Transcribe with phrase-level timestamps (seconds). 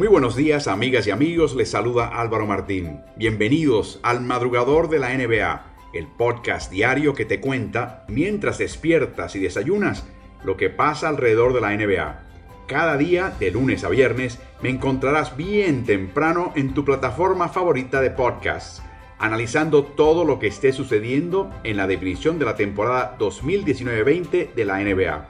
[0.00, 1.54] Muy buenos días, amigas y amigos.
[1.54, 3.02] Les saluda Álvaro Martín.
[3.16, 5.62] Bienvenidos al Madrugador de la NBA,
[5.92, 10.06] el podcast diario que te cuenta, mientras despiertas y desayunas,
[10.42, 12.22] lo que pasa alrededor de la NBA.
[12.66, 18.08] Cada día, de lunes a viernes, me encontrarás bien temprano en tu plataforma favorita de
[18.08, 18.82] podcasts,
[19.18, 24.78] analizando todo lo que esté sucediendo en la definición de la temporada 2019-20 de la
[24.78, 25.28] NBA.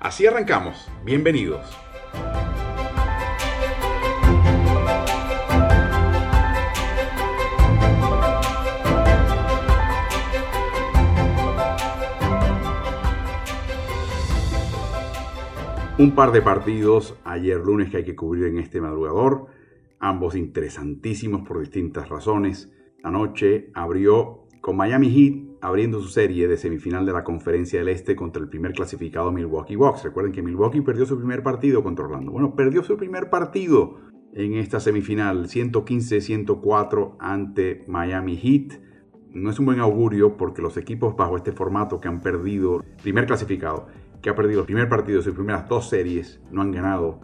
[0.00, 0.90] Así arrancamos.
[1.02, 1.64] Bienvenidos.
[16.02, 19.46] Un par de partidos ayer lunes que hay que cubrir en este madrugador,
[20.00, 22.72] ambos interesantísimos por distintas razones.
[23.04, 28.16] Anoche abrió con Miami Heat abriendo su serie de semifinal de la Conferencia del Este
[28.16, 30.02] contra el primer clasificado Milwaukee Bucks.
[30.02, 32.32] Recuerden que Milwaukee perdió su primer partido contra Orlando.
[32.32, 34.00] Bueno, perdió su primer partido
[34.32, 38.80] en esta semifinal, 115-104 ante Miami Heat.
[39.30, 43.26] No es un buen augurio porque los equipos bajo este formato que han perdido primer
[43.26, 43.86] clasificado
[44.22, 47.20] que ha perdido el primer partido de sus primeras dos series, no han ganado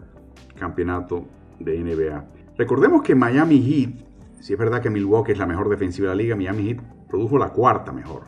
[0.59, 1.27] campeonato
[1.61, 2.25] de NBA.
[2.59, 6.23] Recordemos que Miami Heat, si es verdad que Milwaukee es la mejor defensiva de la
[6.23, 8.25] liga, Miami Heat produjo la cuarta mejor.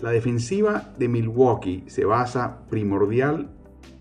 [0.00, 3.50] La defensiva de Milwaukee se basa primordial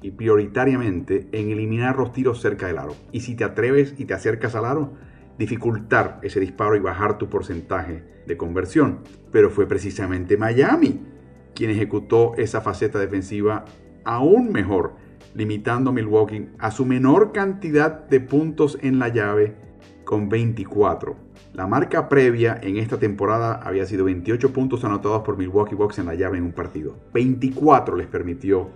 [0.01, 2.95] y prioritariamente en eliminar los tiros cerca del aro.
[3.11, 4.93] Y si te atreves y te acercas al aro,
[5.37, 8.99] dificultar ese disparo y bajar tu porcentaje de conversión.
[9.31, 11.01] Pero fue precisamente Miami
[11.55, 13.65] quien ejecutó esa faceta defensiva
[14.03, 14.95] aún mejor,
[15.33, 19.55] limitando a Milwaukee a su menor cantidad de puntos en la llave
[20.03, 21.15] con 24.
[21.53, 26.07] La marca previa en esta temporada había sido 28 puntos anotados por Milwaukee Bucks en
[26.07, 26.97] la llave en un partido.
[27.13, 28.69] 24 les permitió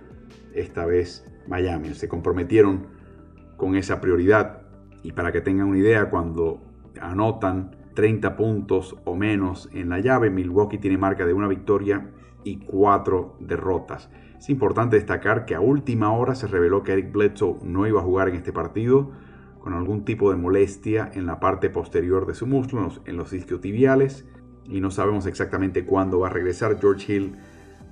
[0.54, 1.94] esta vez Miami.
[1.94, 2.86] Se comprometieron
[3.56, 4.62] con esa prioridad.
[5.02, 6.60] Y para que tengan una idea, cuando
[7.00, 12.10] anotan 30 puntos o menos en la llave, Milwaukee tiene marca de una victoria
[12.44, 14.08] y cuatro derrotas.
[14.38, 18.04] Es importante destacar que a última hora se reveló que Eric Bledsoe no iba a
[18.04, 19.10] jugar en este partido
[19.58, 24.24] con algún tipo de molestia en la parte posterior de su muslo, en los isquiotibiales,
[24.64, 26.78] y no sabemos exactamente cuándo va a regresar.
[26.80, 27.36] George Hill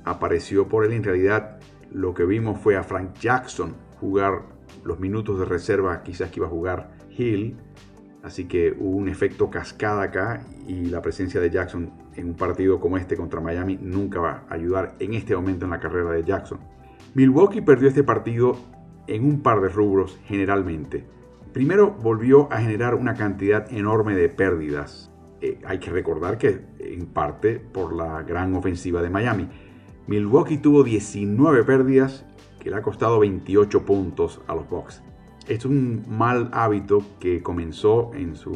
[0.05, 0.93] apareció por él.
[0.93, 1.59] En realidad,
[1.91, 4.43] lo que vimos fue a Frank Jackson jugar
[4.84, 7.57] los minutos de reserva, quizás que iba a jugar Hill.
[8.23, 12.81] Así que hubo un efecto cascada acá y la presencia de Jackson en un partido
[12.81, 16.25] como este contra Miami nunca va a ayudar en este momento en la carrera de
[16.25, 16.59] Jackson.
[17.15, 18.56] Milwaukee perdió este partido
[19.06, 21.04] en un par de rubros generalmente.
[21.53, 25.10] Primero volvió a generar una cantidad enorme de pérdidas.
[25.41, 29.48] Eh, hay que recordar que en parte por la gran ofensiva de Miami.
[30.06, 32.25] Milwaukee tuvo 19 pérdidas
[32.60, 35.03] que le ha costado 28 puntos a los Bucks.
[35.48, 38.53] Es un mal hábito que comenzó en su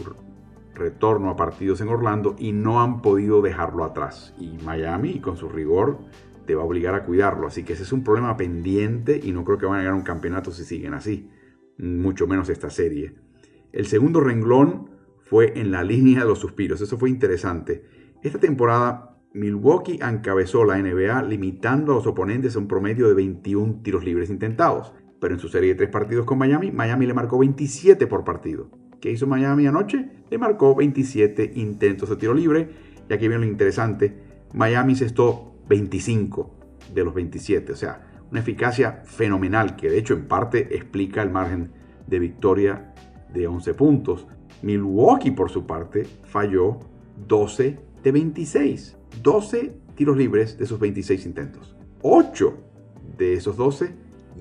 [0.81, 4.35] retorno a partidos en Orlando y no han podido dejarlo atrás.
[4.41, 5.99] Y Miami, con su rigor,
[6.47, 7.47] te va a obligar a cuidarlo.
[7.47, 10.03] Así que ese es un problema pendiente y no creo que van a ganar un
[10.03, 11.31] campeonato si siguen así.
[11.79, 13.15] Mucho menos esta serie.
[13.73, 16.81] El segundo renglón fue en la línea de los suspiros.
[16.81, 17.85] Eso fue interesante.
[18.23, 23.83] Esta temporada Milwaukee encabezó la NBA limitando a los oponentes a un promedio de 21
[23.83, 24.93] tiros libres intentados.
[25.21, 28.71] Pero en su serie de tres partidos con Miami, Miami le marcó 27 por partido.
[29.01, 30.09] ¿Qué hizo Miami anoche?
[30.29, 32.69] Le marcó 27 intentos de tiro libre.
[33.09, 34.15] Y aquí viene lo interesante.
[34.53, 36.51] Miami cestó 25
[36.95, 37.73] de los 27.
[37.73, 41.71] O sea, una eficacia fenomenal que de hecho en parte explica el margen
[42.07, 42.93] de victoria
[43.33, 44.27] de 11 puntos.
[44.63, 46.79] Milwaukee por su parte falló
[47.27, 48.99] 12 de 26.
[49.23, 51.75] 12 tiros libres de sus 26 intentos.
[52.03, 52.55] 8
[53.17, 53.95] de esos 12,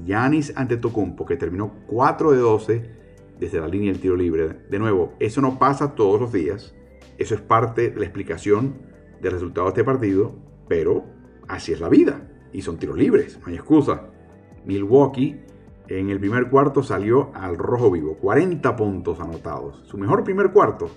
[0.05, 2.98] Yanis Antetokounmpo, que terminó 4 de 12
[3.39, 4.57] desde la línea del tiro libre.
[4.69, 6.75] De nuevo, eso no pasa todos los días.
[7.17, 8.75] Eso es parte de la explicación
[9.21, 10.35] del resultado de este partido,
[10.67, 11.05] pero
[11.47, 12.29] así es la vida.
[12.53, 14.09] Y son tiros libres, no hay excusa.
[14.65, 15.39] Milwaukee
[15.87, 19.81] en el primer cuarto salió al rojo vivo, 40 puntos anotados.
[19.85, 20.89] Su mejor primer cuarto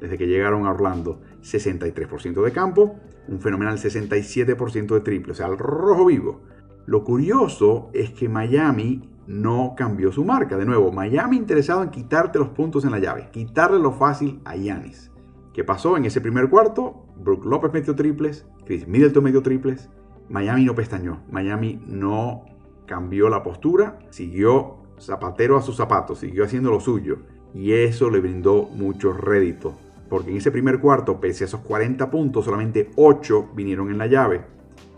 [0.00, 2.96] desde que llegaron a Orlando, 63% de campo,
[3.28, 6.42] un fenomenal 67% de triple, o sea, al rojo vivo.
[6.86, 10.56] Lo curioso es que Miami no cambió su marca.
[10.56, 14.56] De nuevo, Miami interesado en quitarte los puntos en la llave, quitarle lo fácil a
[14.56, 15.10] Yanis.
[15.52, 17.06] ¿Qué pasó en ese primer cuarto?
[17.16, 19.90] Brook López metió triples, Chris Middleton metió triples.
[20.28, 22.44] Miami no pestañó, Miami no
[22.86, 27.18] cambió la postura, siguió zapatero a sus zapatos, siguió haciendo lo suyo.
[27.54, 29.74] Y eso le brindó mucho rédito,
[30.08, 34.06] porque en ese primer cuarto, pese a esos 40 puntos, solamente 8 vinieron en la
[34.06, 34.44] llave.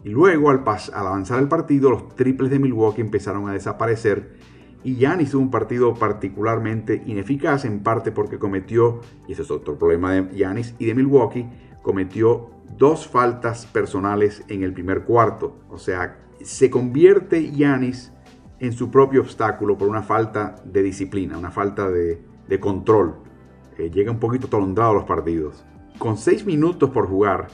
[0.04, 0.62] Y luego, al,
[0.92, 4.34] avanzar el partido, los triples de Milwaukee empezaron a desaparecer
[4.84, 9.78] Y Giannis tuvo un partido particularmente ineficaz, en parte porque cometió, y ese es otro
[9.78, 11.48] problema de Giannis y de Milwaukee,
[11.80, 15.56] cometió dos faltas personales en el primer cuarto.
[15.70, 18.12] O sea, se convierte Giannis
[18.58, 22.20] en su propio obstáculo por una falta de disciplina, una falta de,
[22.60, 23.16] control.
[23.78, 25.64] Eh, llega un poquito atolondrado a los partidos.
[25.98, 27.48] Con seis minutos por jugar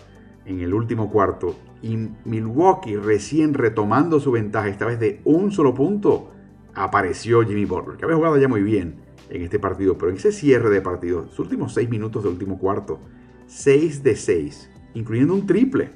[0.44, 5.74] en el último cuarto y Milwaukee recién retomando su ventaja, esta vez de un solo
[5.74, 6.30] punto,
[6.74, 8.96] apareció Jimmy Butler, que había jugado ya muy bien
[9.28, 12.58] en este partido, pero en ese cierre de partido, sus últimos seis minutos del último
[12.58, 13.00] cuarto,
[13.46, 15.90] 6 de 6, incluyendo un triple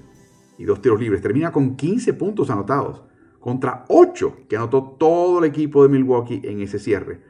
[0.59, 3.05] y dos tiros libres, termina con 15 puntos anotados
[3.39, 7.21] contra 8 que anotó todo el equipo de Milwaukee en ese cierre.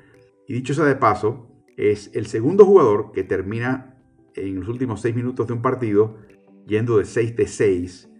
[0.49, 3.97] Y dicho sea de paso, es el segundo jugador que termina
[4.35, 6.17] en los últimos 6 minutos de un partido
[6.67, 8.11] yendo de 6 de 6.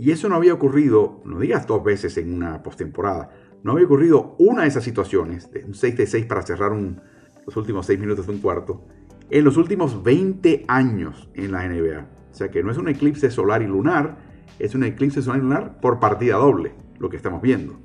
[0.00, 3.32] Y eso no había ocurrido, no digas dos veces en una postemporada,
[3.62, 7.54] no había ocurrido una de esas situaciones, de un 6 de 6 para cerrar los
[7.54, 8.82] últimos 6 minutos de un cuarto,
[9.28, 12.08] en los últimos 20 años en la NBA.
[12.30, 14.16] O sea que no es un eclipse solar y lunar,
[14.58, 17.78] es un eclipse solar y lunar por partida doble lo que estamos viendo.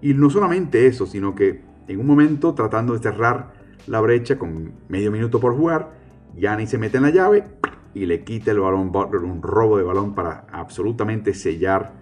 [0.00, 3.52] Y no solamente eso, sino que en un momento tratando de cerrar
[3.86, 5.92] la brecha con medio minuto por jugar,
[6.34, 7.44] Yanni se mete en la llave
[7.94, 11.92] y le quita el balón Butler, un robo de balón para absolutamente sellar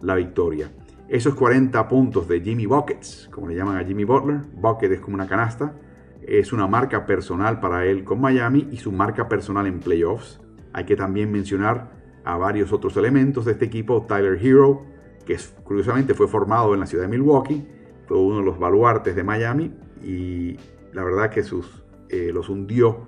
[0.00, 0.70] la victoria.
[1.08, 5.14] Esos 40 puntos de Jimmy Buckets, como le llaman a Jimmy Butler, Bucket es como
[5.14, 5.74] una canasta,
[6.22, 10.40] es una marca personal para él con Miami y su marca personal en playoffs.
[10.74, 11.90] Hay que también mencionar
[12.24, 14.84] a varios otros elementos de este equipo, Tyler Hero,
[15.24, 17.66] que curiosamente fue formado en la ciudad de Milwaukee,
[18.06, 19.72] fue uno de los baluartes de Miami
[20.02, 20.58] y
[20.92, 23.06] la verdad que sus, eh, los hundió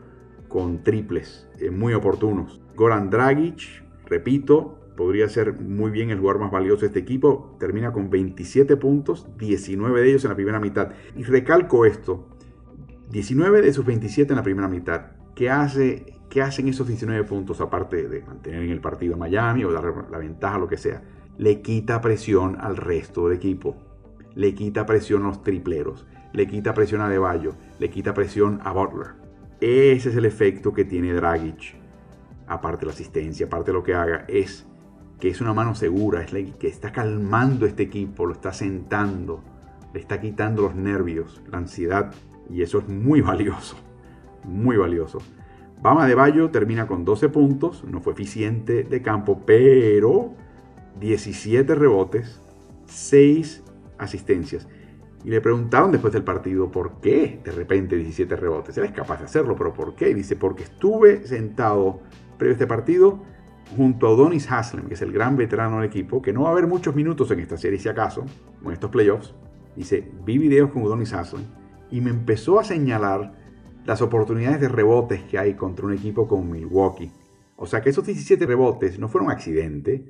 [0.50, 2.60] con triples eh, muy oportunos.
[2.76, 7.90] Goran Dragic, repito, podría ser muy bien el jugador más valioso de este equipo, termina
[7.90, 10.90] con 27 puntos, 19 de ellos en la primera mitad.
[11.16, 12.28] Y recalco esto,
[13.10, 15.12] 19 de sus 27 en la primera mitad.
[15.34, 19.64] ¿Qué, hace, qué hacen esos 19 puntos aparte de mantener en el partido a Miami
[19.64, 21.02] o dar la ventaja, lo que sea?
[21.40, 23.74] le quita presión al resto del equipo.
[24.34, 26.06] Le quita presión a los tripleros.
[26.34, 27.54] Le quita presión a Deballo.
[27.78, 29.12] Le quita presión a Butler.
[29.60, 31.74] Ese es el efecto que tiene Dragic.
[32.46, 34.66] Aparte de la asistencia, aparte de lo que haga, es
[35.20, 39.44] que es una mano segura, es que está calmando este equipo, lo está sentando,
[39.92, 42.12] le está quitando los nervios, la ansiedad,
[42.48, 43.76] y eso es muy valioso,
[44.44, 45.18] muy valioso.
[45.82, 50.34] Bama de Bayo termina con 12 puntos, no fue eficiente de campo, pero
[50.98, 52.40] 17 rebotes,
[52.86, 53.62] 6
[53.98, 54.66] asistencias.
[55.24, 58.76] Y le preguntaron después del partido por qué de repente 17 rebotes.
[58.78, 60.14] Él es capaz de hacerlo, pero ¿por qué?
[60.14, 62.00] Dice, porque estuve sentado
[62.38, 63.20] previo a este partido
[63.76, 66.52] junto a Donis Haslem, que es el gran veterano del equipo, que no va a
[66.52, 68.24] haber muchos minutos en esta serie si acaso,
[68.64, 69.34] en estos playoffs.
[69.76, 71.44] Dice, vi videos con Donis Haslem
[71.90, 73.34] y me empezó a señalar
[73.84, 77.12] las oportunidades de rebotes que hay contra un equipo como Milwaukee.
[77.56, 80.04] O sea que esos 17 rebotes no fueron accidente,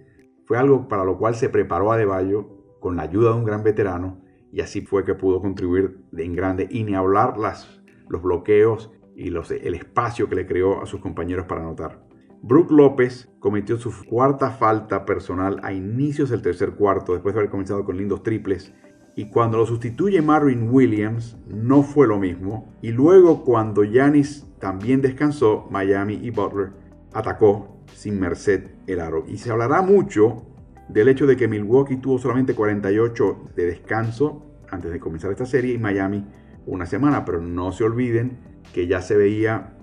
[0.44, 2.48] fue algo para lo cual se preparó a Deballo
[2.78, 6.66] con la ayuda de un gran veterano y así fue que pudo contribuir en grande
[6.70, 11.00] y ni hablar las, los bloqueos y los, el espacio que le creó a sus
[11.00, 12.04] compañeros para anotar.
[12.42, 17.50] Brook López cometió su cuarta falta personal a inicios del tercer cuarto después de haber
[17.50, 18.72] comenzado con lindos triples
[19.14, 25.02] y cuando lo sustituye Marvin Williams no fue lo mismo y luego cuando Yanis también
[25.02, 26.70] descansó Miami y Butler
[27.12, 29.24] atacó sin merced el aro.
[29.26, 30.46] Y se hablará mucho
[30.88, 35.74] del hecho de que Milwaukee tuvo solamente 48 de descanso antes de comenzar esta serie
[35.74, 36.26] y Miami
[36.66, 38.38] una semana, pero no se olviden
[38.72, 39.76] que ya se veía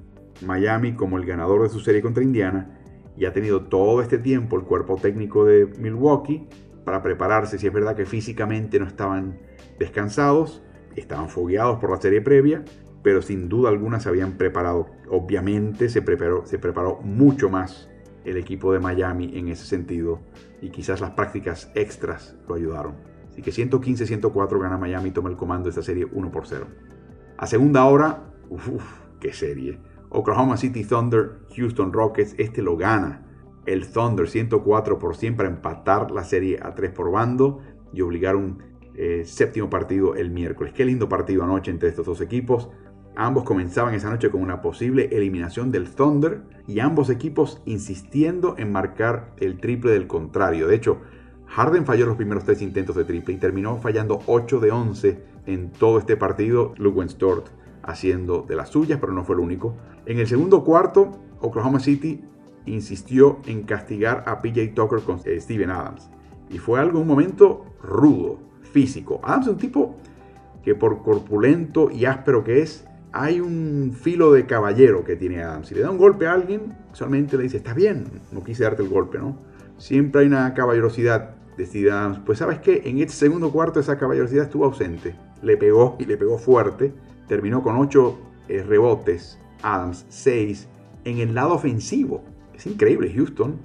[0.46, 2.80] Miami como el ganador de su serie contra Indiana
[3.18, 6.48] y ha tenido todo este tiempo el cuerpo técnico de Milwaukee
[6.86, 9.40] para prepararse, si es verdad que físicamente no estaban
[9.80, 10.64] descansados,
[10.96, 12.64] estaban fogueados por la serie previa,
[13.04, 14.88] pero sin duda alguna se habían preparado.
[15.10, 17.90] Obviamente se preparó, se preparó mucho más
[18.24, 20.20] el equipo de Miami en ese sentido
[20.62, 22.96] y quizás las prácticas extras lo ayudaron.
[23.38, 26.66] Así que 115-104 gana Miami y toma el comando de esta serie 1 por 0.
[27.38, 28.84] A segunda hora, uff,
[29.20, 29.78] qué serie.
[30.10, 33.28] Oklahoma City Thunder, Houston Rockets, este lo gana.
[33.68, 37.60] El Thunder 104 por 100 para empatar la serie a 3 por bando
[37.94, 38.64] y obligar un
[38.96, 40.74] eh, séptimo partido el miércoles.
[40.74, 42.72] Qué lindo partido anoche entre estos dos equipos.
[43.16, 48.72] Ambos comenzaban esa noche con una posible eliminación del Thunder y ambos equipos insistiendo en
[48.72, 50.68] marcar el triple del contrario.
[50.68, 51.02] De hecho,
[51.48, 55.72] Harden falló los primeros tres intentos de triple y terminó fallando 8 de 11 en
[55.72, 56.74] todo este partido.
[56.78, 57.48] Luke Stort
[57.84, 59.76] haciendo de las suyas, pero no fue el único.
[60.06, 62.22] En el segundo cuarto, Oklahoma City
[62.66, 66.10] insistió en castigar a PJ Tucker con eh, Steven Adams.
[66.50, 69.22] Y fue algo, un momento rudo, físico.
[69.24, 69.96] Adams es un tipo
[70.64, 75.70] que por corpulento y áspero que es, hay un filo de caballero que tiene Adams.
[75.70, 78.84] Si le da un golpe a alguien, solamente le dice, está bien, no quise darte
[78.84, 79.38] el golpe, ¿no?
[79.78, 82.20] Siempre hay una caballerosidad, decía Adams.
[82.26, 85.16] Pues sabes qué, en este segundo cuarto esa caballerosidad estuvo ausente.
[85.42, 86.94] Le pegó y le pegó fuerte.
[87.28, 90.68] Terminó con 8 eh, rebotes, Adams 6
[91.04, 92.24] en el lado ofensivo.
[92.54, 93.58] Es increíble, Houston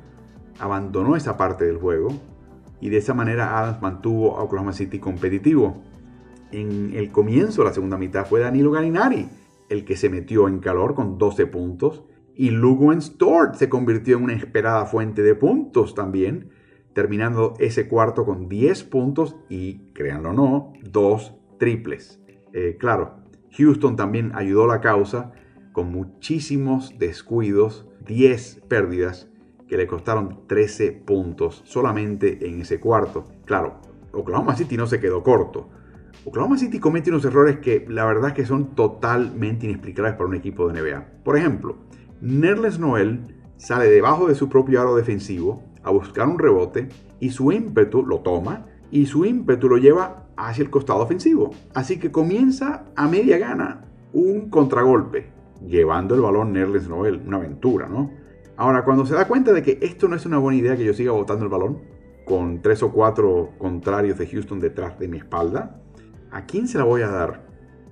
[0.58, 2.10] abandonó esa parte del juego
[2.80, 5.82] y de esa manera Adams mantuvo a Oklahoma City competitivo.
[6.50, 9.28] En el comienzo de la segunda mitad fue Danilo Gallinari
[9.72, 14.24] el que se metió en calor con 12 puntos y Lugo Stort se convirtió en
[14.24, 16.50] una esperada fuente de puntos también,
[16.94, 22.20] terminando ese cuarto con 10 puntos y, créanlo o no, dos triples.
[22.52, 23.16] Eh, claro,
[23.56, 25.32] Houston también ayudó la causa
[25.72, 29.30] con muchísimos descuidos, 10 pérdidas
[29.68, 33.24] que le costaron 13 puntos solamente en ese cuarto.
[33.46, 33.80] Claro,
[34.12, 35.70] Oklahoma City no se quedó corto.
[36.24, 40.34] Oklahoma City comete unos errores que la verdad es que son totalmente inexplicables para un
[40.34, 41.06] equipo de NBA.
[41.24, 41.78] Por ejemplo,
[42.20, 43.20] Nerles Noel
[43.56, 46.88] sale debajo de su propio aro defensivo a buscar un rebote
[47.20, 51.50] y su ímpetu lo toma y su ímpetu lo lleva hacia el costado ofensivo.
[51.74, 55.30] Así que comienza a media gana un contragolpe,
[55.66, 58.10] llevando el balón Nerles Noel, una aventura, ¿no?
[58.56, 60.92] Ahora, cuando se da cuenta de que esto no es una buena idea que yo
[60.92, 61.80] siga botando el balón,
[62.24, 65.80] con tres o cuatro contrarios de Houston detrás de mi espalda,
[66.30, 67.46] ¿a quién se la voy a dar?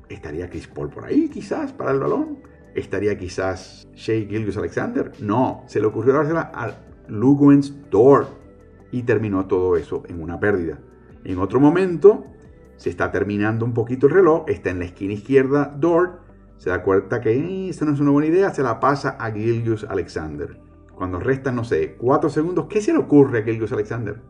[0.09, 2.39] ¿Estaría Chris Paul por ahí quizás para el balón?
[2.75, 5.13] ¿Estaría quizás Shea Gilgus Alexander?
[5.21, 6.73] No, se le ocurrió dársela a
[7.11, 8.29] Lugwens Dort
[8.93, 10.79] y terminó todo eso en una pérdida.
[11.25, 12.25] En otro momento,
[12.77, 16.21] se está terminando un poquito el reloj, está en la esquina izquierda Dort,
[16.57, 19.31] se da cuenta que eh, esto no es una buena idea, se la pasa a
[19.31, 20.61] Gilgus Alexander.
[20.95, 24.21] Cuando restan, no sé, 4 segundos, ¿qué se le ocurre a Gilgus Alexander?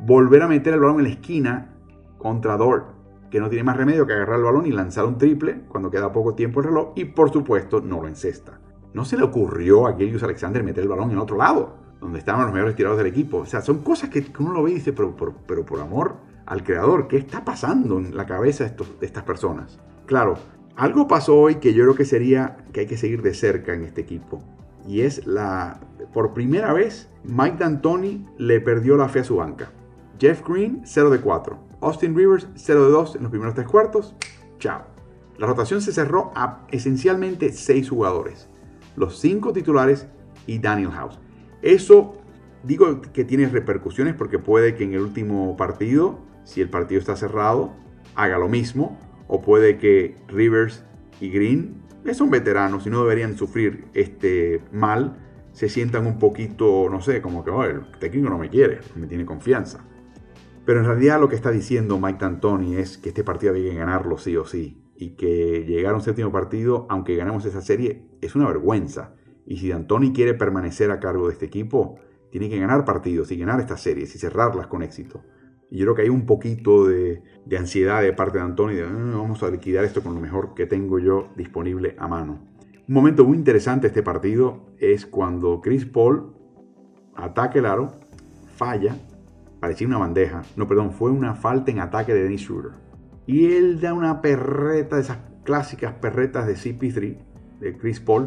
[0.00, 1.76] Volver a meter el balón en la esquina
[2.18, 5.62] contra Dort que no tiene más remedio que agarrar el balón y lanzar un triple
[5.66, 8.60] cuando queda poco tiempo el reloj y por supuesto no lo encesta.
[8.92, 12.44] No se le ocurrió a Gilius Alexander meter el balón en otro lado, donde estaban
[12.44, 13.38] los mejores tirados del equipo.
[13.38, 17.08] O sea, son cosas que uno lo ve y dice, pero, por amor al creador,
[17.08, 19.78] ¿qué está pasando en la cabeza de, de estas personas?
[20.06, 20.34] Claro,
[20.76, 23.84] algo pasó hoy que yo creo que sería que hay que seguir de cerca en
[23.84, 24.42] este equipo.
[24.86, 25.80] Y es la,
[26.12, 29.70] por primera vez, Mike D'Antoni le perdió la fe a su banca.
[30.18, 31.58] Jeff Green, 0 de 4.
[31.80, 34.14] Austin Rivers 0 de 2 en los primeros tres cuartos.
[34.58, 34.82] Chao.
[35.38, 38.48] La rotación se cerró a esencialmente 6 jugadores.
[38.96, 40.06] Los 5 titulares
[40.46, 41.18] y Daniel House.
[41.62, 42.18] Eso
[42.64, 47.16] digo que tiene repercusiones porque puede que en el último partido, si el partido está
[47.16, 47.72] cerrado,
[48.14, 48.98] haga lo mismo.
[49.28, 50.84] O puede que Rivers
[51.20, 55.16] y Green, que son veteranos y no deberían sufrir este mal,
[55.52, 59.06] se sientan un poquito, no sé, como que el técnico no me quiere, no me
[59.06, 59.84] tiene confianza.
[60.64, 63.76] Pero en realidad lo que está diciendo Mike D'Antoni es que este partido había que
[63.76, 64.78] ganarlo sí o sí.
[64.96, 69.14] Y que llegar a un séptimo partido, aunque ganemos esa serie, es una vergüenza.
[69.46, 71.96] Y si D'Antoni quiere permanecer a cargo de este equipo,
[72.30, 75.22] tiene que ganar partidos y ganar estas series y cerrarlas con éxito.
[75.70, 77.22] Y yo creo que hay un poquito de,
[77.58, 80.66] ansiedad de parte de D'Antoni de ah, vamos a liquidar esto con lo mejor que
[80.66, 82.40] tengo yo disponible a mano.
[82.88, 86.34] Un momento muy interesante de este partido es cuando Chris Paul
[87.14, 87.92] ataca el aro,
[88.56, 88.96] falla
[89.62, 92.72] parecía una bandeja, no, perdón, fue una falta en ataque de Dennis Schroeder.
[93.26, 97.16] Y él da una perreta, esas clásicas perretas de CP3,
[97.60, 98.26] de Chris Paul,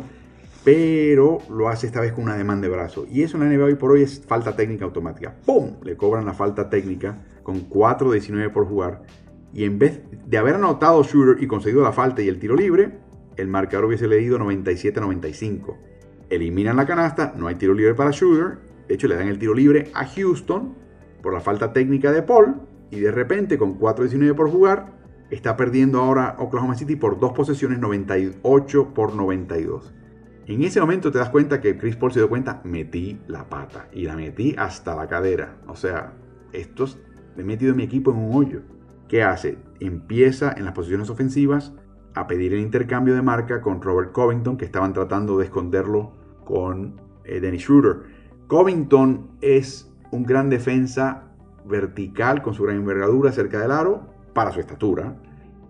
[0.66, 3.06] pero lo hace esta vez con una demanda de brazo.
[3.10, 5.36] Y eso en la NBA hoy por hoy es falta técnica automática.
[5.46, 5.76] ¡Pum!
[5.84, 9.04] Le cobran la falta técnica con 4-19 por jugar.
[9.54, 12.98] Y en vez de haber anotado Shooter y conseguido la falta y el tiro libre,
[13.38, 15.78] el marcador hubiese leído 97-95.
[16.32, 18.58] Eliminan la canasta, no hay tiro libre para Shooter.
[18.88, 20.74] De hecho, le dan el tiro libre a Houston
[21.22, 22.56] por la falta técnica de Paul
[22.90, 24.94] y de repente con 4.19 por jugar
[25.30, 29.94] está perdiendo ahora Oklahoma City por dos posesiones 98 por 92.
[30.48, 33.88] En ese momento te das cuenta que Chris Paul se dio cuenta, metí la pata
[33.92, 35.58] y la metí hasta la cadera.
[35.68, 36.14] O sea,
[36.54, 37.00] estos
[37.36, 38.62] me he metido mi equipo en un hoyo.
[39.08, 39.58] ¿Qué hace?
[39.80, 41.74] Empieza en las posiciones ofensivas
[42.14, 46.14] a pedir el intercambio de marca con Robert Covington, que estaban tratando de esconderlo
[46.46, 48.04] con eh, Dennis Schroeder.
[48.48, 51.24] Covington es un gran defensa
[51.66, 55.16] vertical con su gran envergadura cerca del aro para su estatura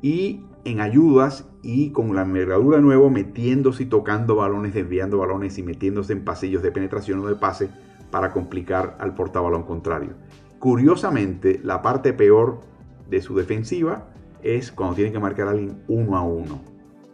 [0.02, 5.58] y en ayudas y con la envergadura de nuevo metiéndose y tocando balones, desviando balones
[5.58, 7.70] y metiéndose en pasillos de penetración o de pase
[8.12, 10.12] para complicar al portabalón contrario.
[10.60, 12.62] Curiosamente, la parte peor
[13.10, 14.08] de su defensiva
[14.44, 16.62] es cuando tiene que marcar a alguien uno a uno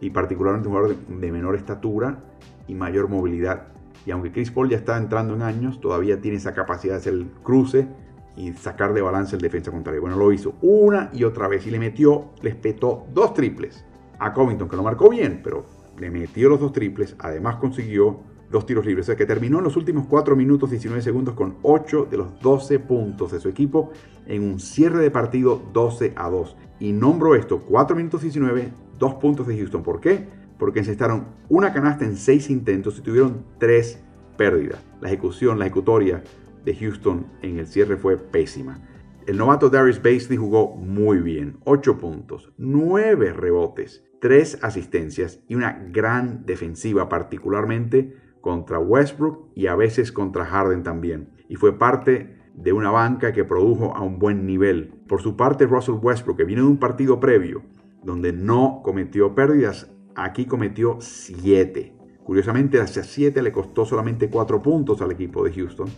[0.00, 2.18] y particularmente un jugador de menor estatura
[2.66, 3.72] y mayor movilidad
[4.06, 7.14] y aunque Chris Paul ya está entrando en años, todavía tiene esa capacidad de hacer
[7.14, 7.86] el cruce
[8.36, 10.00] y sacar de balance el defensa contrario.
[10.00, 13.84] Bueno, lo hizo una y otra vez y le metió, les petó dos triples
[14.18, 15.64] a Covington, que lo marcó bien, pero
[15.98, 18.20] le metió los dos triples, además consiguió
[18.52, 21.56] dos tiros libres, o sea que terminó en los últimos 4 minutos 19 segundos con
[21.62, 23.90] 8 de los 12 puntos de su equipo
[24.26, 26.56] en un cierre de partido 12 a 2.
[26.78, 29.82] Y nombro esto, 4 minutos 19, 2 puntos de Houston.
[29.82, 30.28] ¿Por qué?
[30.58, 33.98] Porque encestaron una canasta en 6 intentos y tuvieron 3
[34.36, 34.80] pérdidas.
[35.00, 36.22] La ejecución, la ejecutoria
[36.64, 38.80] de Houston en el cierre fue pésima.
[39.26, 45.84] El novato Darius Basley jugó muy bien, 8 puntos, 9 rebotes, 3 asistencias y una
[45.90, 51.30] gran defensiva, particularmente contra Westbrook y a veces contra Harden también.
[51.48, 54.92] Y fue parte de una banca que produjo a un buen nivel.
[55.06, 57.62] Por su parte, Russell Westbrook, que viene de un partido previo
[58.02, 61.94] donde no cometió pérdidas, aquí cometió 7.
[62.24, 65.88] Curiosamente, hacia 7 le costó solamente 4 puntos al equipo de Houston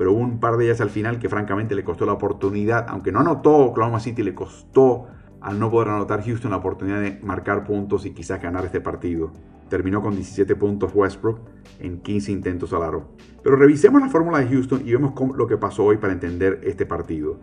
[0.00, 3.12] pero hubo un par de ellas al final que francamente le costó la oportunidad, aunque
[3.12, 5.08] no anotó Oklahoma City, le costó
[5.42, 9.30] al no poder anotar Houston la oportunidad de marcar puntos y quizás ganar este partido.
[9.68, 11.40] Terminó con 17 puntos Westbrook
[11.80, 13.10] en 15 intentos al aro.
[13.42, 16.86] Pero revisemos la fórmula de Houston y vemos lo que pasó hoy para entender este
[16.86, 17.38] partido.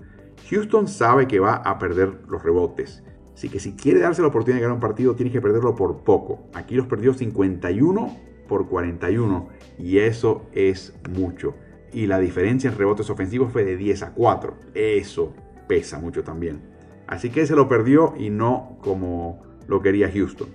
[0.49, 3.03] Houston sabe que va a perder los rebotes.
[3.35, 5.97] Así que si quiere darse la oportunidad de ganar un partido, tiene que perderlo por
[5.97, 6.47] poco.
[6.55, 9.47] Aquí los perdió 51 por 41
[9.77, 11.53] y eso es mucho
[11.93, 14.55] y la diferencia en rebotes ofensivos fue de 10 a 4.
[14.73, 15.33] Eso
[15.67, 16.61] pesa mucho también.
[17.07, 20.49] Así que se lo perdió y no como lo quería Houston.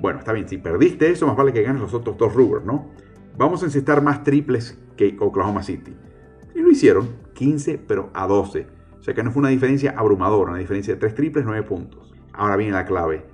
[0.00, 2.88] Bueno, está bien, si perdiste eso, más vale que ganes los otros dos rubros, ¿no?
[3.36, 5.94] Vamos a necesitar más triples que Oklahoma City.
[6.54, 8.66] Y lo hicieron, 15 pero a 12.
[8.98, 12.14] O sea que no fue una diferencia abrumadora, una diferencia de 3 triples, 9 puntos.
[12.32, 13.24] Ahora viene la clave.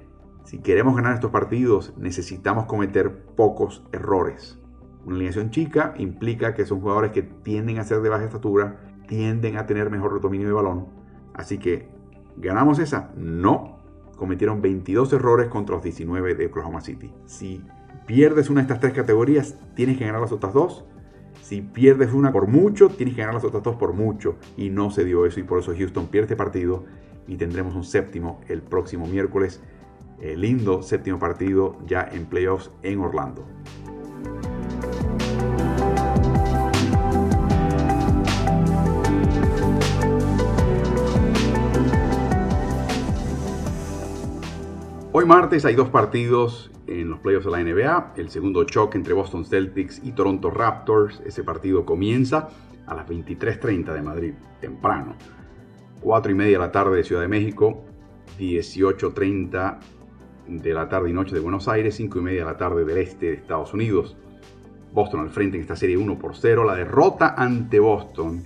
[0.44, 4.58] Si queremos ganar estos partidos, necesitamos cometer pocos errores.
[5.06, 9.56] Una alineación chica implica que son jugadores que tienden a ser de baja estatura, tienden
[9.56, 10.88] a tener mejor dominio de balón.
[11.32, 11.88] Así que,
[12.36, 13.12] ¿ganamos esa?
[13.16, 13.78] No.
[14.16, 17.14] Cometieron 22 errores contra los 19 de Oklahoma City.
[17.24, 17.62] Si
[18.06, 20.84] pierdes una de estas tres categorías, tienes que ganar las otras dos.
[21.40, 24.34] Si pierdes una por mucho, tienes que ganar las otras dos por mucho.
[24.56, 26.84] Y no se dio eso y por eso Houston pierde este partido
[27.28, 29.62] y tendremos un séptimo el próximo miércoles.
[30.20, 33.46] El lindo séptimo partido ya en playoffs en Orlando.
[45.18, 48.12] Hoy martes hay dos partidos en los playoffs de la NBA.
[48.18, 51.22] El segundo choque entre Boston Celtics y Toronto Raptors.
[51.24, 52.50] Ese partido comienza
[52.86, 55.14] a las 23.30 de Madrid, temprano.
[56.02, 57.82] 4 y media de la tarde de Ciudad de México.
[58.38, 59.78] 18.30
[60.48, 61.94] de la tarde y noche de Buenos Aires.
[61.94, 64.18] 5 y media de la tarde del este de Estados Unidos.
[64.92, 66.62] Boston al frente en esta serie 1 por 0.
[66.62, 68.44] La derrota ante Boston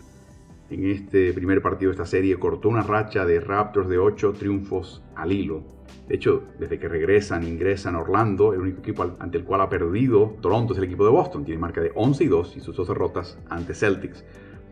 [0.70, 5.02] en este primer partido de esta serie cortó una racha de Raptors de 8 triunfos
[5.16, 5.64] al hilo.
[6.08, 10.36] De hecho, desde que regresan, ingresan Orlando, el único equipo ante el cual ha perdido
[10.40, 11.44] Toronto es el equipo de Boston.
[11.44, 14.24] Tiene marca de 11 y 2 y sus dos derrotas ante Celtics.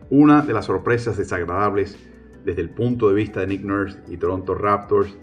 [0.09, 1.97] Una de las sorpresas desagradables
[2.45, 5.17] desde el punto de vista de Nick Nurse y Toronto Raptors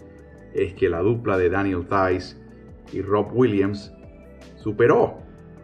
[0.53, 2.37] es que la dupla de Daniel Tice
[2.93, 3.91] y Rob Williams
[4.55, 5.17] superó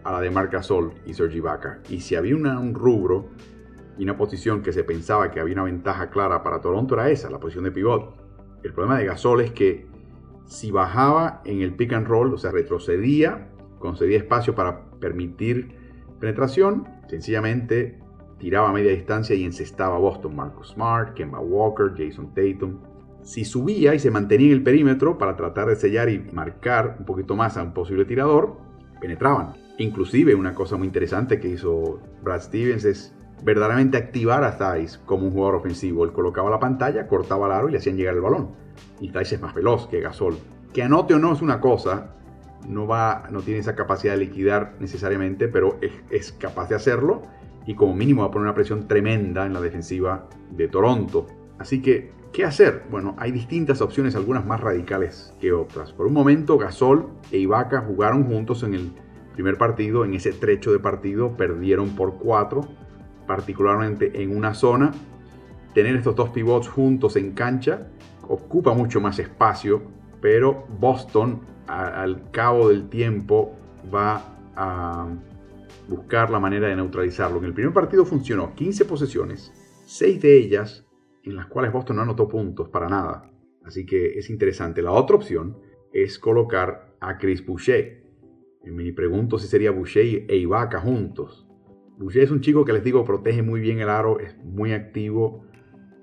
[0.03, 1.79] a la de Marc Gasol y Sergi Ibaka.
[1.89, 3.29] Y si había un rubro
[3.97, 7.29] y una posición que se pensaba que había una ventaja clara para Toronto era esa,
[7.29, 8.15] la posición de pivot.
[8.63, 9.87] El problema de Gasol es que
[10.45, 15.75] si bajaba en el pick and roll, o sea, retrocedía, concedía espacio para permitir
[16.19, 17.99] penetración, sencillamente
[18.39, 22.79] tiraba a media distancia y encestaba a Boston, Marcus Smart, Kemba Walker, Jason Tatum.
[23.21, 27.05] Si subía y se mantenía en el perímetro para tratar de sellar y marcar un
[27.05, 28.57] poquito más a un posible tirador,
[28.99, 29.53] penetraban.
[29.77, 35.25] Inclusive una cosa muy interesante que hizo Brad Stevens es verdaderamente activar a Thais como
[35.25, 36.05] un jugador ofensivo.
[36.05, 38.51] Él colocaba la pantalla, cortaba el aro y le hacían llegar el balón.
[38.99, 40.37] Y Thais es más veloz que Gasol.
[40.71, 42.13] Que anote o no es una cosa,
[42.67, 47.23] no, va, no tiene esa capacidad de liquidar necesariamente, pero es, capaz de hacerlo
[47.65, 51.27] y como mínimo va a poner una presión tremenda en la defensiva de Toronto.
[51.59, 52.83] Así que, ¿qué hacer?
[52.89, 55.93] Bueno, hay distintas opciones, algunas más radicales que otras.
[55.93, 58.91] Por un momento, Gasol e Ibaka jugaron juntos en el
[59.33, 62.67] primer partido, en ese trecho de partido, perdieron por cuatro
[63.27, 64.91] particularmente en una zona,
[65.73, 67.89] tener estos dos pivots juntos en cancha
[68.27, 69.81] ocupa mucho más espacio,
[70.21, 73.55] pero Boston al cabo del tiempo
[73.93, 75.07] va a
[75.87, 77.39] buscar la manera de neutralizarlo.
[77.39, 79.51] En el primer partido funcionó 15 posesiones,
[79.85, 80.85] 6 de ellas
[81.23, 83.29] en las cuales Boston no anotó puntos para nada.
[83.63, 84.81] Así que es interesante.
[84.81, 85.57] La otra opción
[85.93, 88.03] es colocar a Chris Boucher.
[88.65, 91.47] Me pregunto si sería Boucher e Ibaka juntos.
[91.97, 95.45] Boucher es un chico que les digo protege muy bien el aro, es muy activo,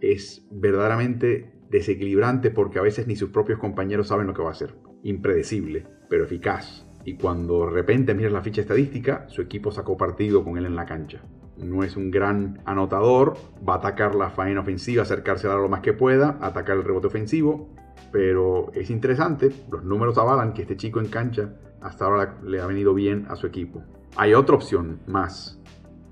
[0.01, 4.53] es verdaderamente desequilibrante porque a veces ni sus propios compañeros saben lo que va a
[4.53, 4.75] hacer.
[5.03, 6.87] Impredecible, pero eficaz.
[7.05, 10.77] Y cuando de repente miras la ficha estadística, su equipo sacó partido con él en
[10.77, 11.23] la cancha.
[11.57, 15.81] No es un gran anotador, va a atacar la faena ofensiva, acercarse a lo más
[15.81, 17.75] que pueda, atacar el rebote ofensivo,
[18.13, 22.67] pero es interesante, los números avalan que este chico en cancha hasta ahora le ha
[22.67, 23.83] venido bien a su equipo.
[24.17, 25.60] Hay otra opción más,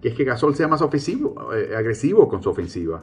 [0.00, 3.02] que es que Gasol sea más ofensivo, eh, agresivo con su ofensiva.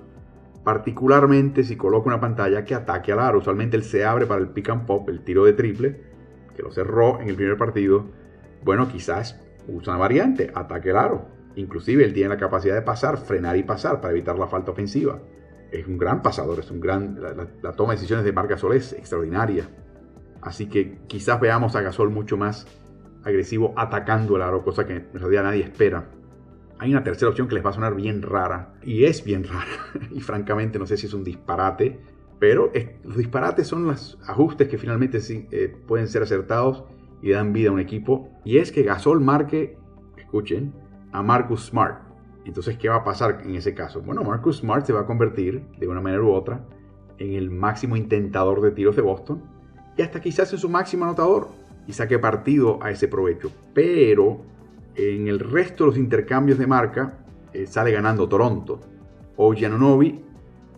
[0.63, 3.39] Particularmente si coloca una pantalla que ataque al aro.
[3.39, 6.01] Usualmente él se abre para el pick and pop, el tiro de triple,
[6.55, 8.05] que lo cerró en el primer partido.
[8.63, 11.25] Bueno, quizás usa una variante, ataque al aro.
[11.55, 15.19] Inclusive él tiene la capacidad de pasar, frenar y pasar para evitar la falta ofensiva.
[15.71, 17.19] Es un gran pasador, es un gran,
[17.61, 19.69] la, toma de decisiones de Marc Gasol es extraordinaria.
[20.41, 22.67] Así que quizás veamos a Gasol mucho más
[23.23, 26.05] agresivo atacando el aro, cosa que en realidad nadie espera.
[26.77, 29.65] Hay una tercera opción que les va a sonar bien rara, y es bien rara,
[30.11, 31.99] y francamente no sé si es un disparate,
[32.39, 32.71] pero
[33.03, 36.83] los disparates son los ajustes que finalmente sí, eh, pueden ser acertados
[37.21, 39.77] y dan vida a un equipo, y es que Gasol marque,
[40.17, 40.73] escuchen,
[41.13, 42.03] a Marcus Smart.
[42.43, 44.01] Entonces, ¿qué va a pasar en ese caso?
[44.01, 46.65] Bueno, Marcus Smart se va a convertir, de una manera u otra,
[47.17, 49.41] en el máximo intentador de tiros de Boston,
[49.97, 51.47] y hasta quizás en su máximo anotador,
[51.87, 53.49] y saque partido a ese provecho.
[53.73, 54.41] Pero
[54.95, 57.19] en el resto de los intercambios de marca
[57.53, 58.79] eh, sale ganando Toronto.
[59.37, 60.23] OG Anunobi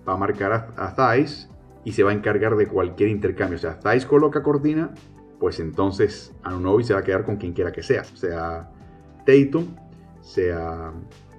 [0.07, 3.57] va a marcar a, a y se va a encargar de cualquier intercambio.
[3.57, 4.93] O sea, Thais coloca cortina,
[5.39, 8.03] pues entonces Anunobi se va a quedar con quien quiera que sea.
[8.03, 8.71] Sea
[9.25, 9.65] Tatum,
[10.21, 10.91] sea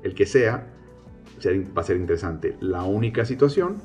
[0.02, 0.66] el que sea,
[1.76, 2.56] va a ser interesante.
[2.60, 3.76] La única situación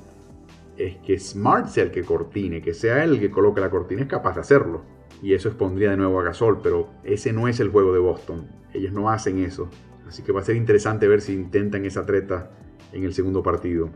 [0.77, 4.03] es que Smart sea el que cortine, que sea él el que coloque la cortina,
[4.03, 7.59] es capaz de hacerlo y eso expondría de nuevo a Gasol, pero ese no es
[7.59, 8.47] el juego de Boston.
[8.73, 9.69] Ellos no hacen eso.
[10.07, 12.51] Así que va a ser interesante ver si intentan esa treta
[12.91, 13.89] en el segundo partido.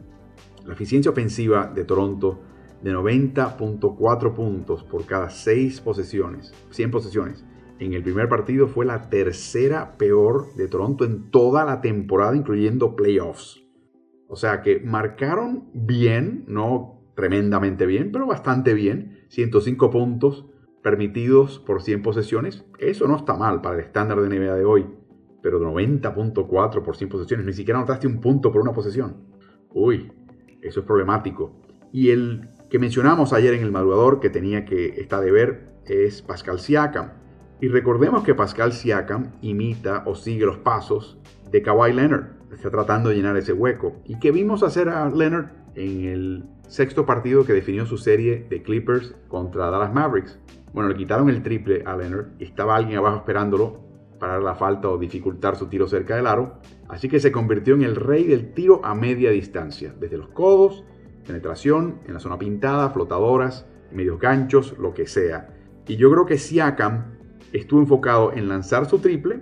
[0.66, 2.40] La eficiencia ofensiva de Toronto
[2.82, 7.46] de 90.4 puntos por cada 6 posesiones, 100 posesiones.
[7.80, 12.96] En el primer partido fue la tercera peor de Toronto en toda la temporada, incluyendo
[12.96, 13.64] playoffs.
[14.28, 19.26] O sea que marcaron bien, no tremendamente bien, pero bastante bien.
[19.30, 20.46] 105 puntos
[20.88, 24.86] permitidos por 100 posesiones, eso no está mal para el estándar de NBA de hoy,
[25.44, 29.18] pero 90.4 por 100 posesiones, ni siquiera notaste un punto por una posesión.
[29.70, 30.10] Uy,
[30.62, 31.60] eso es problemático.
[31.92, 36.22] Y el que mencionamos ayer en el madrugador que tenía que estar de ver es
[36.22, 37.12] Pascal Siakam.
[37.60, 41.18] Y recordemos que Pascal Siakam imita o sigue los pasos
[41.52, 42.28] de Kawhi Leonard.
[42.54, 44.02] Está tratando de llenar ese hueco.
[44.06, 48.64] ¿Y qué vimos hacer a Leonard en el sexto partido que definió su serie de
[48.64, 50.40] Clippers contra Dallas Mavericks?
[50.78, 53.80] Bueno, le quitaron el triple a Leonard y estaba alguien abajo esperándolo
[54.20, 56.60] para la falta o dificultar su tiro cerca del aro.
[56.88, 60.84] Así que se convirtió en el rey del tiro a media distancia, desde los codos,
[61.26, 65.50] penetración, en la zona pintada, flotadoras, medios ganchos, lo que sea.
[65.88, 67.06] Y yo creo que Siakam
[67.54, 69.40] estuvo enfocado en lanzar su triple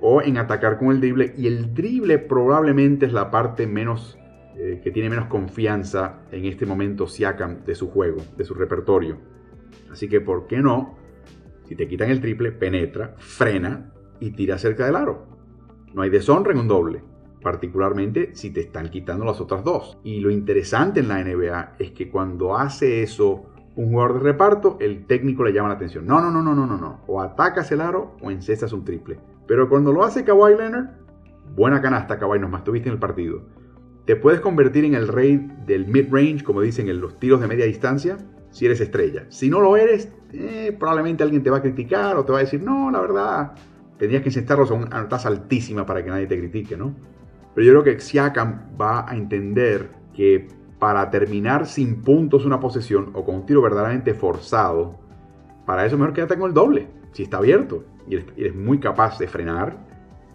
[0.00, 4.16] o en atacar con el drible y el drible probablemente es la parte menos
[4.56, 9.37] eh, que tiene menos confianza en este momento Siakam de su juego, de su repertorio.
[9.90, 10.96] Así que, ¿por qué no?
[11.64, 15.26] Si te quitan el triple, penetra, frena y tira cerca del aro.
[15.94, 17.02] No hay deshonra en un doble,
[17.42, 19.98] particularmente si te están quitando las otras dos.
[20.02, 24.76] Y lo interesante en la NBA es que cuando hace eso un jugador de reparto,
[24.80, 26.04] el técnico le llama la atención.
[26.06, 27.00] No, no, no, no, no, no, no.
[27.06, 29.20] O atacas el aro o encestas un triple.
[29.46, 30.90] Pero cuando lo hace Kawhi Leonard,
[31.54, 33.42] buena canasta Kawhi, nos tuviste en el partido.
[34.04, 37.66] Te puedes convertir en el rey del mid-range, como dicen en los tiros de media
[37.66, 38.16] distancia,
[38.58, 39.24] si eres estrella.
[39.28, 42.40] Si no lo eres, eh, probablemente alguien te va a criticar o te va a
[42.40, 43.52] decir, no, la verdad,
[43.98, 46.92] tendrías que insertarlos a una tasa altísima para que nadie te critique, ¿no?
[47.54, 50.48] Pero yo creo que Siakam va a entender que
[50.80, 54.98] para terminar sin puntos una posesión o con un tiro verdaderamente forzado,
[55.64, 59.28] para eso mejor quédate con el doble, si está abierto y eres, muy capaz de
[59.28, 59.76] frenar,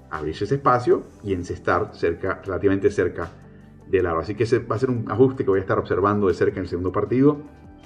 [0.09, 3.31] abrirse ese espacio y encestar cerca, relativamente cerca
[3.85, 4.19] del aro.
[4.19, 6.59] Así que ese va a ser un ajuste que voy a estar observando de cerca
[6.59, 7.41] en el segundo partido.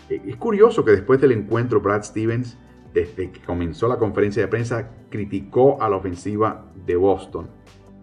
[0.10, 2.58] Es curioso que después del encuentro Brad Stevens,
[2.93, 7.50] desde que comenzó la conferencia de prensa, criticó a la ofensiva de Boston.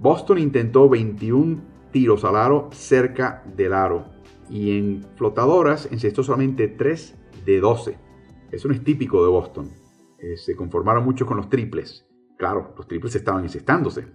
[0.00, 1.62] Boston intentó 21
[1.92, 4.04] tiros al aro cerca del aro
[4.50, 7.98] y en flotadoras encestó solamente 3 de 12.
[8.50, 9.70] Eso no es típico de Boston.
[10.18, 12.06] Eh, se conformaron mucho con los triples.
[12.36, 14.06] Claro, los triples estaban encestándose.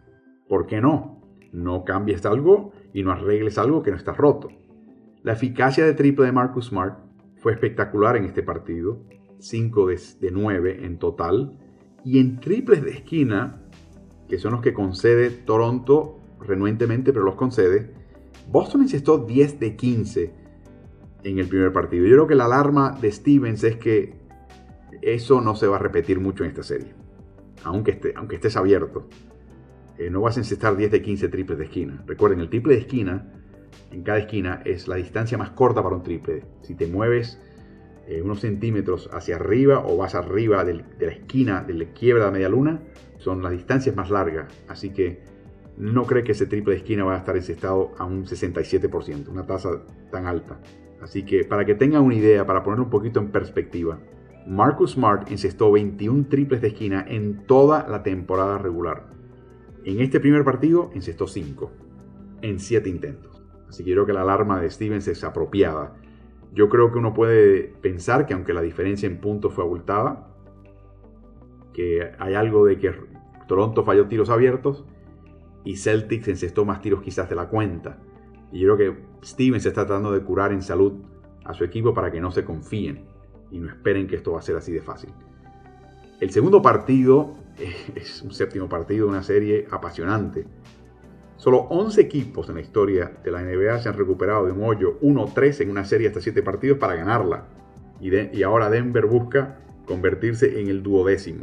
[0.47, 1.21] ¿Por qué no?
[1.51, 4.49] No cambies algo y no arregles algo que no está roto.
[5.23, 7.08] La eficacia de triple de Marcus Smart
[7.39, 9.03] fue espectacular en este partido,
[9.39, 11.57] 5 de, 9 en total,
[12.03, 13.61] y en triples de esquina,
[14.27, 17.93] que son los que concede Toronto renuentemente, pero los concede,
[18.51, 20.33] Boston encestó 10 de 15
[21.23, 22.05] en el primer partido.
[22.05, 24.19] Yo creo que la alarma de Stevens es que
[25.01, 26.93] eso no se va a repetir mucho en esta serie.
[27.63, 29.07] Aunque, esté, aunque estés abierto.
[29.97, 32.03] Eh, no vas a encestar 10 de 15 triples de esquina.
[32.07, 33.38] Recuerden, el triple de esquina,
[33.91, 36.43] en cada esquina, es la distancia más corta para un triple.
[36.61, 37.41] Si te mueves
[38.07, 42.29] eh, unos centímetros hacia arriba o vas arriba de la esquina, de la quiebra de
[42.29, 42.81] la media luna,
[43.17, 44.51] son las distancias más largas.
[44.67, 45.21] Así que
[45.77, 49.45] no cree que ese triple de esquina va a estar encestado a un 67%, una
[49.45, 50.59] tasa tan alta.
[51.01, 53.99] Así que para que tengan una idea, para poner un poquito en perspectiva,
[54.45, 59.07] Marcus Smart encestó 21 triples de esquina en toda la temporada regular.
[59.85, 61.71] En este primer partido encestó 5
[62.41, 63.28] en 7 intentos.
[63.69, 65.95] Así que creo que la alarma de Stevens es apropiada.
[66.53, 70.27] Yo creo que uno puede pensar que aunque la diferencia en puntos fue abultada,
[71.73, 72.91] que hay algo de que
[73.47, 74.85] Toronto falló tiros abiertos
[75.63, 77.99] y Celtics encestó más tiros quizás de la cuenta.
[78.51, 80.93] Y yo creo que Stevens está tratando de curar en salud
[81.45, 83.05] a su equipo para que no se confíen
[83.51, 85.11] y no esperen que esto va a ser así de fácil.
[86.19, 87.35] El segundo partido
[87.95, 90.45] es un séptimo partido de una serie apasionante.
[91.39, 94.99] Solo 11 equipos en la historia de la NBA se han recuperado de un hoyo
[94.99, 97.45] 1-3 en una serie hasta 7 partidos para ganarla.
[98.01, 101.39] Y, ahora Denver busca convertirse en el duodécimo.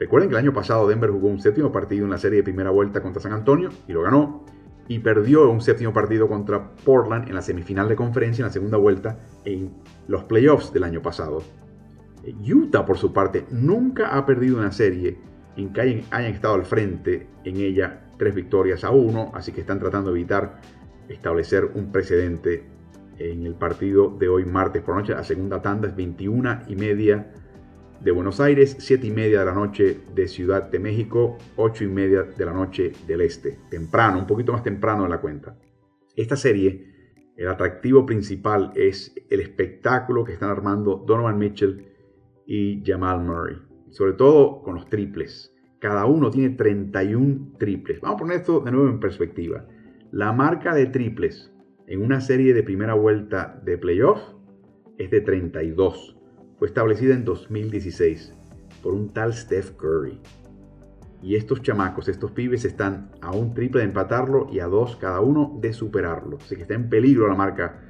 [0.00, 2.70] Recuerden que el año pasado Denver jugó un séptimo partido en la serie de primera
[2.70, 4.44] vuelta contra San Antonio y lo ganó
[4.88, 8.76] y perdió un séptimo partido contra Portland en la semifinal de conferencia en la segunda
[8.76, 9.72] vuelta en
[10.08, 11.44] los playoffs del año pasado.
[12.44, 15.16] Utah, por su parte, nunca ha perdido una serie
[15.56, 19.78] en que hayan, estado al frente en ella tres victorias a uno, así que están
[19.78, 20.60] tratando de evitar
[21.08, 22.64] establecer un precedente
[23.18, 25.14] en el partido de hoy martes por noche.
[25.14, 27.32] La segunda tanda es 21 y media
[28.00, 31.88] de Buenos Aires, 7 y media de la noche de Ciudad de México, 8 y
[31.88, 33.58] media de la noche del Este.
[33.70, 35.56] Temprano, un poquito más temprano de la cuenta.
[36.14, 41.86] Esta serie, el atractivo principal es el espectáculo que están armando Donovan Mitchell
[42.46, 43.56] y Jamal Murray.
[43.90, 45.55] Sobre todo con los triples.
[45.86, 48.00] Cada uno tiene 31 triples.
[48.00, 49.66] Vamos a poner esto de nuevo en perspectiva.
[50.10, 51.52] La marca de triples
[51.86, 54.18] en una serie de primera vuelta de playoff
[54.98, 56.16] es de 32
[56.58, 58.34] fue establecida en 2016
[58.82, 60.20] por un tal Steph Curry.
[61.22, 65.20] Y estos chamacos, estos pibes están a un triple de empatarlo y a dos cada
[65.20, 66.38] uno de superarlo.
[66.38, 67.80] Así que está en peligro la marca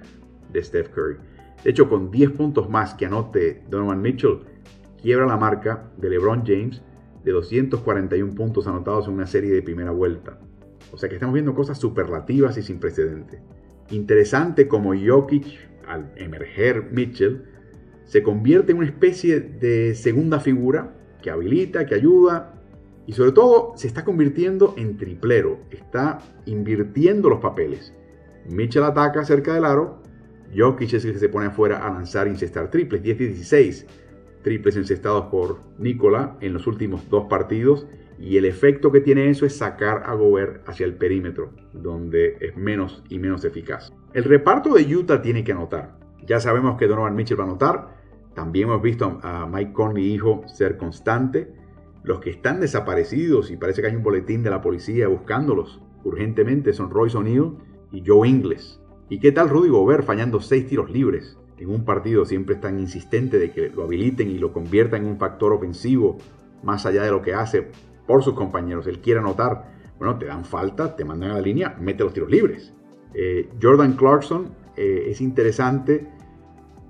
[0.52, 1.16] de Steph Curry.
[1.64, 4.40] De hecho, con 10 puntos más que anote Donovan Mitchell,
[5.00, 6.82] quiebra la marca de LeBron James
[7.26, 10.38] de 241 puntos anotados en una serie de primera vuelta.
[10.92, 13.40] O sea que estamos viendo cosas superlativas y sin precedente.
[13.90, 15.44] Interesante como Jokic,
[15.88, 17.42] al emerger Mitchell,
[18.04, 22.62] se convierte en una especie de segunda figura que habilita, que ayuda
[23.08, 27.92] y sobre todo se está convirtiendo en triplero, está invirtiendo los papeles.
[28.48, 30.00] Mitchell ataca cerca del aro,
[30.56, 33.86] Jokic es el que se pone afuera a lanzar y incestar triples, 10 y 16
[34.46, 39.44] triples encestados por Nicola en los últimos dos partidos y el efecto que tiene eso
[39.44, 43.92] es sacar a Gobert hacia el perímetro, donde es menos y menos eficaz.
[44.14, 45.98] El reparto de Utah tiene que anotar.
[46.24, 47.88] Ya sabemos que Donovan Mitchell va a anotar,
[48.36, 51.52] también hemos visto a Mike Conley, hijo, ser constante.
[52.04, 56.72] Los que están desaparecidos y parece que hay un boletín de la policía buscándolos urgentemente
[56.72, 57.54] son Royce O'Neill
[57.90, 58.80] y Joe Ingles.
[59.08, 61.36] ¿Y qué tal Rudy Gobert fallando seis tiros libres?
[61.58, 65.08] En un partido siempre es tan insistente de que lo habiliten y lo conviertan en
[65.08, 66.18] un factor ofensivo
[66.62, 67.70] más allá de lo que hace
[68.06, 68.86] por sus compañeros.
[68.86, 69.74] Él quiere anotar.
[69.98, 72.74] Bueno, te dan falta, te mandan a la línea, mete los tiros libres.
[73.14, 76.06] Eh, Jordan Clarkson eh, es interesante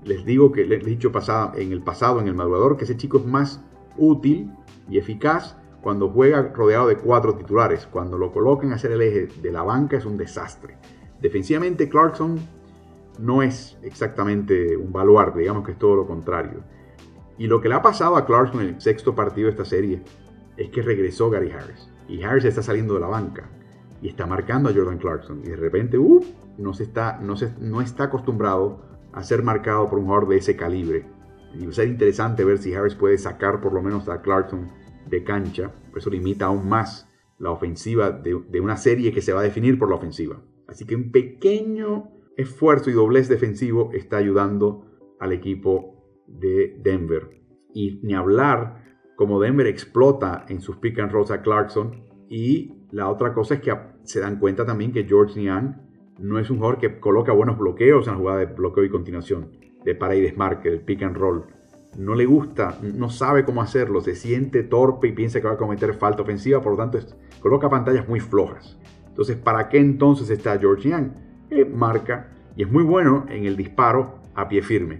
[0.06, 1.10] les digo que les he dicho
[1.56, 3.60] en el pasado, en el madrugador, que ese chico es más
[3.98, 4.52] útil
[4.88, 7.86] y eficaz cuando juega rodeado de cuatro titulares.
[7.86, 10.76] Cuando lo colocan a hacer el eje de la banca es un desastre.
[11.20, 12.38] Defensivamente Clarkson
[13.18, 16.62] no es exactamente un baluarte, digamos que es todo lo contrario.
[17.38, 20.02] Y lo que le ha pasado a Clarkson en el sexto partido de esta serie
[20.56, 21.90] es que regresó Gary Harris.
[22.08, 23.50] Y Harris está saliendo de la banca
[24.00, 25.40] y está marcando a Jordan Clarkson.
[25.44, 26.24] Y de repente, uh,
[26.58, 28.80] no, se está, no, se, no está acostumbrado
[29.12, 31.06] a ser marcado por un jugador de ese calibre.
[31.54, 34.68] Y va a ser interesante ver si Harris puede sacar por lo menos a Clarkson
[35.08, 35.72] de cancha.
[35.90, 39.78] Por eso limita aún más la ofensiva de, una serie que se va a definir
[39.78, 40.40] por la ofensiva.
[40.68, 44.86] Así que un pequeño esfuerzo y doblez defensivo está ayudando
[45.18, 47.30] al equipo de Denver.
[47.74, 48.84] Y ni hablar
[49.16, 52.04] como Denver explota en sus pick and rolls a Clarkson.
[52.28, 55.82] Y la otra cosa es que se dan cuenta también que George Niang
[56.18, 59.50] no es un jugador que coloca buenos bloqueos en la jugada de bloqueo y continuación,
[59.84, 61.46] de para y desmarque, del pick and roll.
[61.98, 65.58] No le gusta, no sabe cómo hacerlo, se siente torpe y piensa que va a
[65.58, 66.98] cometer falta ofensiva, por lo tanto
[67.40, 68.78] coloca pantallas muy flojas.
[69.08, 71.12] Entonces, ¿para qué entonces está George Young?
[71.50, 74.98] Eh, marca y es muy bueno en el disparo a pie firme.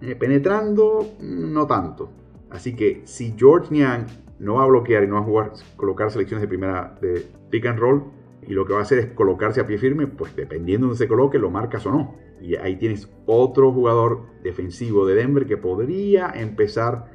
[0.00, 2.10] Eh, penetrando, no tanto.
[2.50, 4.06] Así que si George Niang
[4.38, 7.66] no va a bloquear y no va a jugar, colocar selecciones de primera de pick
[7.66, 8.04] and roll,
[8.46, 10.98] y lo que va a hacer es colocarse a pie firme, pues dependiendo de donde
[10.98, 12.16] se coloque, lo marcas o no.
[12.40, 17.06] Y ahí tienes otro jugador defensivo de Denver que podría empezar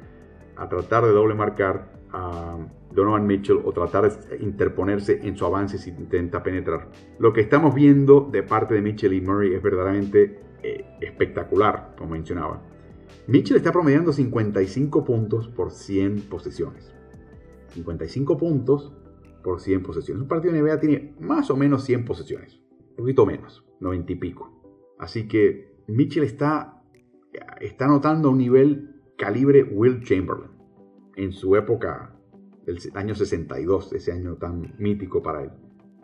[0.56, 2.56] a tratar de doble marcar a
[2.92, 6.90] Donovan Mitchell o tratar de interponerse en su avance si intenta penetrar.
[7.18, 12.10] Lo que estamos viendo de parte de Mitchell y Murray es verdaderamente eh, espectacular, como
[12.10, 12.62] mencionaba.
[13.26, 16.94] Mitchell está promediando 55 puntos por 100 posesiones.
[17.74, 18.92] 55 puntos
[19.42, 20.22] por 100 posesiones.
[20.22, 22.60] Un partido de NBA tiene más o menos 100 posesiones.
[22.90, 24.50] Un poquito menos, 90 y pico.
[24.98, 26.82] Así que Mitchell está,
[27.60, 30.50] está anotando a un nivel calibre Will Chamberlain
[31.16, 32.17] en su época
[32.68, 35.50] del año 62, ese año tan mítico para él.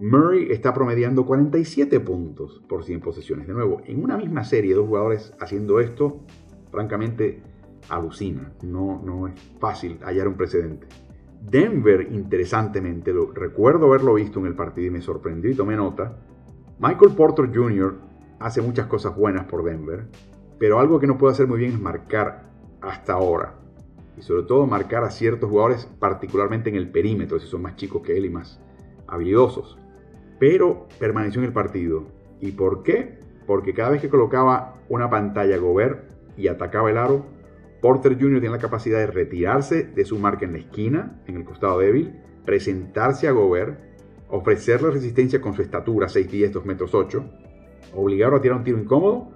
[0.01, 3.47] Murray está promediando 47 puntos por 100 posesiones.
[3.47, 6.21] De nuevo, en una misma serie, dos jugadores haciendo esto,
[6.71, 7.43] francamente,
[7.89, 8.53] alucina.
[8.63, 10.87] No, no es fácil hallar un precedente.
[11.41, 16.17] Denver, interesantemente, lo, recuerdo haberlo visto en el partido y me sorprendió y tomé nota.
[16.81, 17.95] Michael Porter Jr.
[18.41, 20.09] hace muchas cosas buenas por Denver,
[20.59, 22.51] pero algo que no puede hacer muy bien es marcar
[22.81, 23.64] hasta ahora.
[24.17, 28.03] Y sobre todo marcar a ciertos jugadores, particularmente en el perímetro, si son más chicos
[28.03, 28.61] que él y más
[29.07, 29.79] habilidosos.
[30.39, 32.05] Pero permaneció en el partido.
[32.41, 33.19] ¿Y por qué?
[33.47, 37.27] Porque cada vez que colocaba una pantalla Gobert y atacaba el aro,
[37.81, 38.41] Porter Jr.
[38.41, 42.15] tiene la capacidad de retirarse de su marca en la esquina, en el costado débil,
[42.45, 43.79] presentarse a Gobert,
[44.29, 47.25] ofrecerle resistencia con su estatura, 6'10, 2 metros 8,
[47.95, 49.29] obligarlo a tirar un tiro incómodo,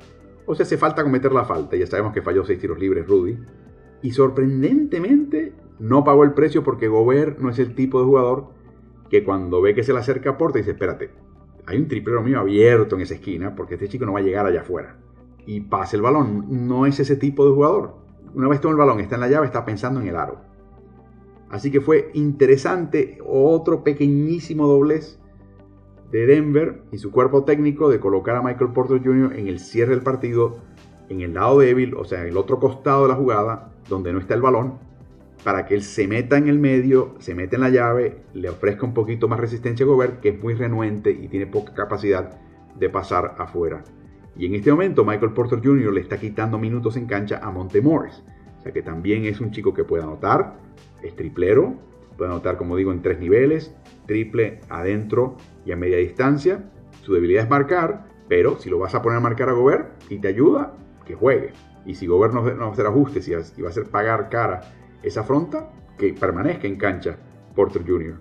[0.47, 3.39] o si hace falta cometer la falta, ya sabemos que falló 6 tiros libres Rudy,
[4.03, 8.49] y sorprendentemente no pagó el precio porque Gobert no es el tipo de jugador
[9.11, 11.11] que cuando ve que se le acerca a Porter dice, espérate,
[11.67, 14.47] hay un triplero mío abierto en esa esquina porque este chico no va a llegar
[14.47, 14.99] allá afuera.
[15.47, 19.01] Y pase el balón, no es ese tipo de jugador una vez toma el balón,
[19.01, 20.41] está en la llave, está pensando en el aro.
[21.51, 25.19] Así que fue interesante otro pequeñísimo doblez
[26.11, 29.39] de Denver y su cuerpo técnico de colocar a Michael Porter Jr.
[29.39, 30.59] en el cierre del partido,
[31.09, 34.19] en el lado débil, o sea, en el otro costado de la jugada, donde no
[34.19, 34.79] está el balón,
[35.45, 38.85] para que él se meta en el medio, se meta en la llave, le ofrezca
[38.85, 42.39] un poquito más resistencia a Gobert, que es muy renuente y tiene poca capacidad
[42.79, 43.85] de pasar afuera.
[44.37, 45.93] Y en este momento Michael Porter Jr.
[45.93, 48.23] le está quitando minutos en cancha a Monte Morris.
[48.59, 50.59] O sea que también es un chico que puede anotar,
[51.03, 51.75] es triplero,
[52.17, 53.75] puede anotar como digo en tres niveles,
[54.07, 56.71] triple adentro y a media distancia.
[57.03, 60.19] Su debilidad es marcar, pero si lo vas a poner a marcar a Gobert y
[60.19, 60.75] te ayuda,
[61.09, 61.53] que juegue.
[61.87, 64.61] Y si Gobert no, va a hacer ajustes y va a hacer pagar cara
[65.03, 67.17] esa afronta, que permanezca en cancha
[67.57, 68.15] Porter Jr.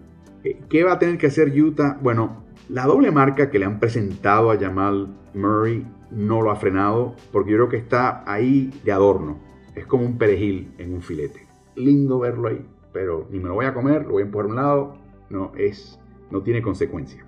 [0.44, 2.00] Eh, ¿Qué va a tener que hacer Utah?
[2.02, 7.16] Bueno, la doble marca que le han presentado a Jamal Murray no lo ha frenado
[7.32, 9.38] porque yo creo que está ahí de adorno.
[9.76, 11.46] Es como un perejil en un filete.
[11.76, 14.50] Lindo verlo ahí, pero ni me lo voy a comer, lo voy a empujar a
[14.50, 14.98] un lado.
[15.30, 16.00] No, es,
[16.32, 17.26] no tiene consecuencia.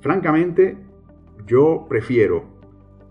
[0.00, 0.78] Francamente,
[1.46, 2.44] yo prefiero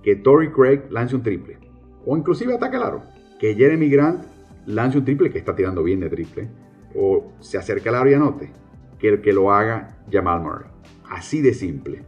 [0.02, 1.65] que Tory Craig lance un triple
[2.06, 3.04] o inclusive ataque al aro.
[3.40, 4.26] Que Jeremy Grant
[4.66, 6.50] lance un triple que está tirando bien de triple
[6.96, 8.52] o se acerque al aro y anote.
[9.00, 10.70] Que el que lo haga Jamal Murray.
[11.10, 12.04] Así de simple.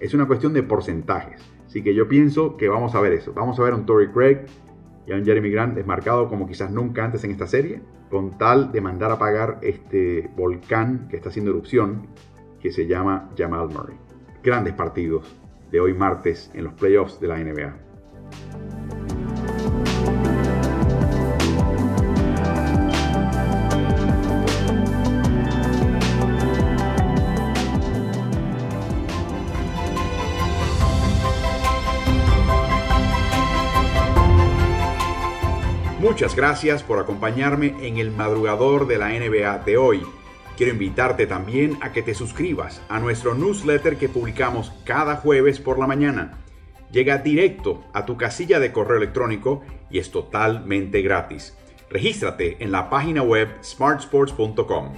[0.00, 1.40] Es una cuestión de porcentajes.
[1.66, 3.32] Así que yo pienso que vamos a ver eso.
[3.32, 4.46] Vamos a ver a un Tory Craig
[5.06, 8.72] y a un Jeremy Grant desmarcado como quizás nunca antes en esta serie, con tal
[8.72, 12.08] de mandar a apagar este volcán que está haciendo erupción
[12.60, 13.96] que se llama Jamal Murray.
[14.42, 15.34] Grandes partidos
[15.70, 17.91] de hoy martes en los playoffs de la NBA.
[36.12, 40.02] Muchas gracias por acompañarme en el madrugador de la NBA de hoy.
[40.58, 45.78] Quiero invitarte también a que te suscribas a nuestro newsletter que publicamos cada jueves por
[45.78, 46.38] la mañana.
[46.90, 51.56] Llega directo a tu casilla de correo electrónico y es totalmente gratis.
[51.88, 54.92] Regístrate en la página web smartsports.com.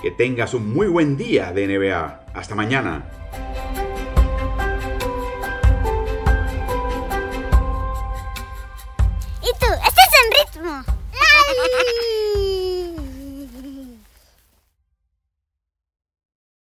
[0.00, 2.25] Que tengas un muy buen día de NBA.
[2.36, 3.02] Hasta mañana.